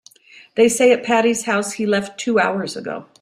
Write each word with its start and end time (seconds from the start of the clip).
They 0.55 0.67
say 0.67 0.91
at 0.93 1.03
Patti's 1.03 1.43
house 1.43 1.73
he 1.73 1.85
left 1.85 2.19
two 2.19 2.39
hours 2.39 2.75
ago. 2.75 3.05